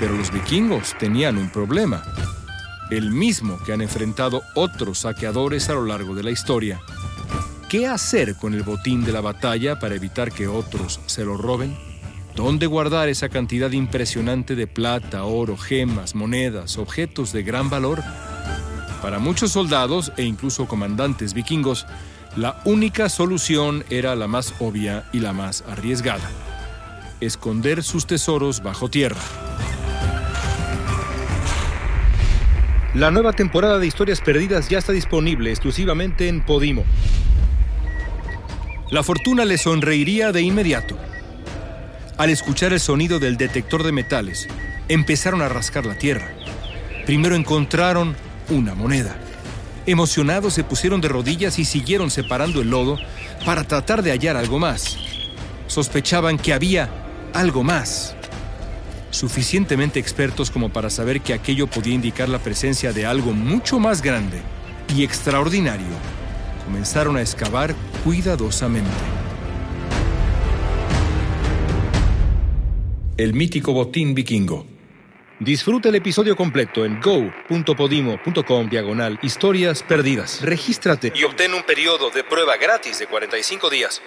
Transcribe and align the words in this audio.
Pero 0.00 0.16
los 0.16 0.32
vikingos 0.32 0.96
tenían 0.98 1.36
un 1.36 1.50
problema, 1.50 2.02
el 2.90 3.12
mismo 3.12 3.58
que 3.64 3.74
han 3.74 3.82
enfrentado 3.82 4.42
otros 4.54 5.00
saqueadores 5.00 5.68
a 5.68 5.74
lo 5.74 5.84
largo 5.84 6.14
de 6.14 6.22
la 6.22 6.30
historia. 6.30 6.80
¿Qué 7.68 7.86
hacer 7.86 8.34
con 8.34 8.54
el 8.54 8.62
botín 8.62 9.04
de 9.04 9.12
la 9.12 9.20
batalla 9.20 9.78
para 9.78 9.94
evitar 9.94 10.32
que 10.32 10.48
otros 10.48 11.00
se 11.04 11.24
lo 11.24 11.36
roben? 11.36 11.76
¿Dónde 12.34 12.66
guardar 12.66 13.10
esa 13.10 13.28
cantidad 13.28 13.70
impresionante 13.72 14.56
de 14.56 14.66
plata, 14.66 15.24
oro, 15.24 15.58
gemas, 15.58 16.14
monedas, 16.14 16.78
objetos 16.78 17.32
de 17.32 17.42
gran 17.42 17.68
valor? 17.68 18.02
Para 19.02 19.18
muchos 19.18 19.52
soldados 19.52 20.12
e 20.16 20.24
incluso 20.24 20.66
comandantes 20.66 21.34
vikingos, 21.34 21.86
la 22.36 22.60
única 22.64 23.10
solución 23.10 23.84
era 23.90 24.16
la 24.16 24.28
más 24.28 24.54
obvia 24.60 25.04
y 25.12 25.20
la 25.20 25.34
más 25.34 25.62
arriesgada. 25.68 26.30
Esconder 27.20 27.82
sus 27.82 28.06
tesoros 28.06 28.62
bajo 28.62 28.88
tierra. 28.88 29.20
La 32.94 33.12
nueva 33.12 33.32
temporada 33.32 33.78
de 33.78 33.86
Historias 33.86 34.20
Perdidas 34.20 34.68
ya 34.68 34.78
está 34.78 34.90
disponible 34.90 35.50
exclusivamente 35.50 36.26
en 36.26 36.40
Podimo. 36.40 36.84
La 38.90 39.04
fortuna 39.04 39.44
le 39.44 39.58
sonreiría 39.58 40.32
de 40.32 40.42
inmediato. 40.42 40.98
Al 42.18 42.30
escuchar 42.30 42.72
el 42.72 42.80
sonido 42.80 43.20
del 43.20 43.36
detector 43.36 43.84
de 43.84 43.92
metales, 43.92 44.48
empezaron 44.88 45.40
a 45.40 45.48
rascar 45.48 45.86
la 45.86 45.94
tierra. 45.94 46.32
Primero 47.06 47.36
encontraron 47.36 48.16
una 48.48 48.74
moneda. 48.74 49.16
Emocionados 49.86 50.54
se 50.54 50.64
pusieron 50.64 51.00
de 51.00 51.08
rodillas 51.08 51.60
y 51.60 51.64
siguieron 51.64 52.10
separando 52.10 52.60
el 52.60 52.70
lodo 52.70 52.98
para 53.46 53.62
tratar 53.62 54.02
de 54.02 54.10
hallar 54.10 54.36
algo 54.36 54.58
más. 54.58 54.98
Sospechaban 55.68 56.38
que 56.38 56.52
había 56.52 56.90
algo 57.34 57.62
más 57.62 58.16
suficientemente 59.10 59.98
expertos 59.98 60.50
como 60.50 60.70
para 60.70 60.90
saber 60.90 61.20
que 61.20 61.34
aquello 61.34 61.66
podía 61.66 61.94
indicar 61.94 62.28
la 62.28 62.38
presencia 62.38 62.92
de 62.92 63.06
algo 63.06 63.32
mucho 63.32 63.78
más 63.78 64.02
grande 64.02 64.40
y 64.94 65.04
extraordinario, 65.04 65.86
comenzaron 66.64 67.16
a 67.16 67.20
excavar 67.20 67.74
cuidadosamente. 68.04 68.90
El 73.16 73.34
mítico 73.34 73.72
botín 73.72 74.14
vikingo. 74.14 74.66
Disfruta 75.40 75.88
el 75.88 75.94
episodio 75.94 76.36
completo 76.36 76.84
en 76.84 77.00
go.podimo.com 77.00 78.68
diagonal 78.68 79.18
historias 79.22 79.82
perdidas. 79.82 80.40
Regístrate 80.42 81.12
y 81.14 81.24
obtén 81.24 81.54
un 81.54 81.62
periodo 81.62 82.10
de 82.10 82.24
prueba 82.24 82.56
gratis 82.58 82.98
de 82.98 83.06
45 83.06 83.70
días. 83.70 84.02